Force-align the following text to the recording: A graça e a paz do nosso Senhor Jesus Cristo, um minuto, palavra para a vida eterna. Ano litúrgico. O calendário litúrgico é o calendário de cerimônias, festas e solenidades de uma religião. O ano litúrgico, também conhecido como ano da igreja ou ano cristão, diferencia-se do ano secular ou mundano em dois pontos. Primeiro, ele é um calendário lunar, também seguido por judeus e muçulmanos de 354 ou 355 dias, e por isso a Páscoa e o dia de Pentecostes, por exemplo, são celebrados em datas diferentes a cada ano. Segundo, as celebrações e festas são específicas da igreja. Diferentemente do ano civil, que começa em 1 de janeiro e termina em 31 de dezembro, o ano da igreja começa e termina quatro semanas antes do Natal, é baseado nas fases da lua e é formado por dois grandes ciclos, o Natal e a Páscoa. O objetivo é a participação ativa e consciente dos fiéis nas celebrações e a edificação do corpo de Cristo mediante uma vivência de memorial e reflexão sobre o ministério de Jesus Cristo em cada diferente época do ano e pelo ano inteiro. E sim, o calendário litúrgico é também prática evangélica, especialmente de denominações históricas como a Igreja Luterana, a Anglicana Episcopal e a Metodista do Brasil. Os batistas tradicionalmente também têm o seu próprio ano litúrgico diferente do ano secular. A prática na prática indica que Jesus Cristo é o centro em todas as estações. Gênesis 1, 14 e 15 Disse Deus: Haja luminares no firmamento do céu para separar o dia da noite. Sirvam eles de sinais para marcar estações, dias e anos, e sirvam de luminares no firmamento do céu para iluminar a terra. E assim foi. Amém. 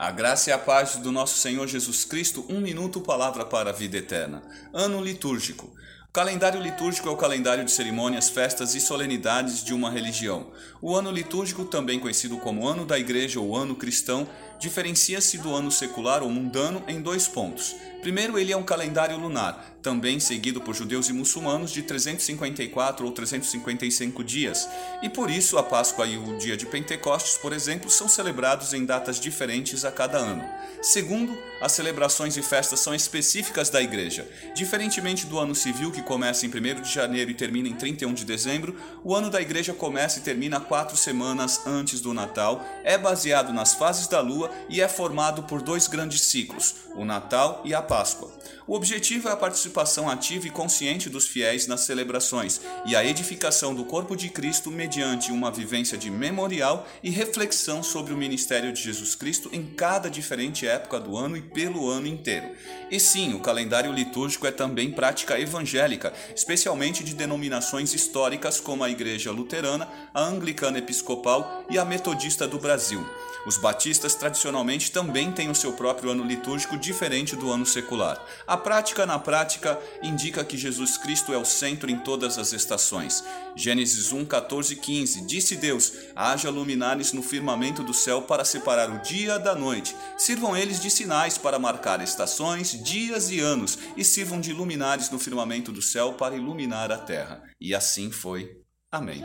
A 0.00 0.10
graça 0.10 0.48
e 0.48 0.52
a 0.54 0.56
paz 0.56 0.96
do 0.96 1.12
nosso 1.12 1.36
Senhor 1.36 1.66
Jesus 1.66 2.06
Cristo, 2.06 2.42
um 2.48 2.58
minuto, 2.58 3.02
palavra 3.02 3.44
para 3.44 3.68
a 3.68 3.72
vida 3.74 3.98
eterna. 3.98 4.42
Ano 4.72 5.04
litúrgico. 5.04 5.70
O 6.10 6.12
calendário 6.12 6.60
litúrgico 6.60 7.08
é 7.08 7.12
o 7.12 7.16
calendário 7.16 7.64
de 7.64 7.70
cerimônias, 7.70 8.28
festas 8.28 8.74
e 8.74 8.80
solenidades 8.80 9.62
de 9.62 9.72
uma 9.72 9.88
religião. 9.88 10.48
O 10.82 10.96
ano 10.96 11.08
litúrgico, 11.08 11.64
também 11.64 12.00
conhecido 12.00 12.36
como 12.38 12.66
ano 12.66 12.84
da 12.84 12.98
igreja 12.98 13.38
ou 13.38 13.56
ano 13.56 13.76
cristão, 13.76 14.28
diferencia-se 14.58 15.38
do 15.38 15.54
ano 15.54 15.70
secular 15.70 16.20
ou 16.20 16.28
mundano 16.28 16.82
em 16.88 17.00
dois 17.00 17.28
pontos. 17.28 17.76
Primeiro, 18.02 18.38
ele 18.38 18.50
é 18.50 18.56
um 18.56 18.62
calendário 18.62 19.16
lunar, 19.18 19.76
também 19.82 20.18
seguido 20.18 20.60
por 20.60 20.74
judeus 20.74 21.08
e 21.08 21.12
muçulmanos 21.12 21.70
de 21.70 21.82
354 21.82 23.04
ou 23.04 23.12
355 23.12 24.24
dias, 24.24 24.68
e 25.02 25.08
por 25.08 25.30
isso 25.30 25.58
a 25.58 25.62
Páscoa 25.62 26.06
e 26.06 26.16
o 26.16 26.38
dia 26.38 26.56
de 26.56 26.66
Pentecostes, 26.66 27.38
por 27.38 27.52
exemplo, 27.52 27.90
são 27.90 28.08
celebrados 28.08 28.72
em 28.72 28.84
datas 28.84 29.20
diferentes 29.20 29.84
a 29.84 29.92
cada 29.92 30.18
ano. 30.18 30.44
Segundo, 30.82 31.36
as 31.60 31.72
celebrações 31.72 32.38
e 32.38 32.42
festas 32.42 32.80
são 32.80 32.94
específicas 32.94 33.68
da 33.68 33.82
igreja. 33.82 34.26
Diferentemente 34.54 35.26
do 35.26 35.38
ano 35.38 35.54
civil, 35.54 35.92
que 35.92 35.99
começa 36.02 36.46
em 36.46 36.48
1 36.48 36.82
de 36.82 36.92
janeiro 36.92 37.30
e 37.30 37.34
termina 37.34 37.68
em 37.68 37.74
31 37.74 38.14
de 38.14 38.24
dezembro, 38.24 38.76
o 39.04 39.14
ano 39.14 39.30
da 39.30 39.40
igreja 39.40 39.72
começa 39.72 40.18
e 40.18 40.22
termina 40.22 40.60
quatro 40.60 40.96
semanas 40.96 41.66
antes 41.66 42.00
do 42.00 42.14
Natal, 42.14 42.64
é 42.84 42.96
baseado 42.96 43.52
nas 43.52 43.74
fases 43.74 44.06
da 44.06 44.20
lua 44.20 44.50
e 44.68 44.80
é 44.80 44.88
formado 44.88 45.42
por 45.44 45.62
dois 45.62 45.86
grandes 45.88 46.22
ciclos, 46.22 46.74
o 46.94 47.04
Natal 47.04 47.62
e 47.64 47.74
a 47.74 47.82
Páscoa. 47.82 48.29
O 48.66 48.74
objetivo 48.74 49.28
é 49.28 49.32
a 49.32 49.36
participação 49.36 50.08
ativa 50.08 50.46
e 50.46 50.50
consciente 50.50 51.08
dos 51.08 51.26
fiéis 51.26 51.66
nas 51.66 51.80
celebrações 51.80 52.60
e 52.86 52.94
a 52.94 53.04
edificação 53.04 53.74
do 53.74 53.84
corpo 53.84 54.16
de 54.16 54.28
Cristo 54.28 54.70
mediante 54.70 55.32
uma 55.32 55.50
vivência 55.50 55.98
de 55.98 56.10
memorial 56.10 56.86
e 57.02 57.10
reflexão 57.10 57.82
sobre 57.82 58.12
o 58.12 58.16
ministério 58.16 58.72
de 58.72 58.82
Jesus 58.82 59.14
Cristo 59.14 59.50
em 59.52 59.64
cada 59.64 60.08
diferente 60.08 60.66
época 60.66 61.00
do 61.00 61.16
ano 61.16 61.36
e 61.36 61.42
pelo 61.42 61.88
ano 61.88 62.06
inteiro. 62.06 62.50
E 62.90 63.00
sim, 63.00 63.34
o 63.34 63.40
calendário 63.40 63.92
litúrgico 63.92 64.46
é 64.46 64.50
também 64.50 64.92
prática 64.92 65.38
evangélica, 65.38 66.12
especialmente 66.34 67.02
de 67.02 67.14
denominações 67.14 67.94
históricas 67.94 68.60
como 68.60 68.84
a 68.84 68.90
Igreja 68.90 69.32
Luterana, 69.32 69.88
a 70.14 70.22
Anglicana 70.22 70.78
Episcopal 70.78 71.64
e 71.68 71.78
a 71.78 71.84
Metodista 71.84 72.46
do 72.46 72.58
Brasil. 72.58 73.04
Os 73.46 73.56
batistas 73.56 74.14
tradicionalmente 74.14 74.92
também 74.92 75.32
têm 75.32 75.50
o 75.50 75.54
seu 75.54 75.72
próprio 75.72 76.10
ano 76.10 76.24
litúrgico 76.24 76.76
diferente 76.76 77.34
do 77.34 77.50
ano 77.50 77.64
secular. 77.64 78.22
A 78.46 78.56
prática 78.56 79.06
na 79.06 79.18
prática 79.18 79.78
indica 80.02 80.44
que 80.44 80.56
Jesus 80.56 80.96
Cristo 80.96 81.32
é 81.32 81.38
o 81.38 81.44
centro 81.44 81.90
em 81.90 81.98
todas 81.98 82.38
as 82.38 82.52
estações. 82.52 83.24
Gênesis 83.54 84.12
1, 84.12 84.24
14 84.24 84.74
e 84.74 84.76
15 84.76 85.20
Disse 85.26 85.56
Deus: 85.56 85.92
Haja 86.14 86.50
luminares 86.50 87.12
no 87.12 87.22
firmamento 87.22 87.82
do 87.82 87.94
céu 87.94 88.22
para 88.22 88.44
separar 88.44 88.90
o 88.90 89.02
dia 89.02 89.38
da 89.38 89.54
noite. 89.54 89.94
Sirvam 90.16 90.56
eles 90.56 90.80
de 90.80 90.90
sinais 90.90 91.38
para 91.38 91.58
marcar 91.58 92.02
estações, 92.02 92.72
dias 92.82 93.30
e 93.30 93.40
anos, 93.40 93.78
e 93.96 94.04
sirvam 94.04 94.40
de 94.40 94.52
luminares 94.52 95.10
no 95.10 95.18
firmamento 95.18 95.72
do 95.72 95.82
céu 95.82 96.14
para 96.14 96.36
iluminar 96.36 96.90
a 96.90 96.98
terra. 96.98 97.42
E 97.60 97.74
assim 97.74 98.10
foi. 98.10 98.60
Amém. 98.90 99.24